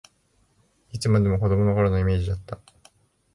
[0.93, 2.59] いつまでも子どもの頃のイメージだった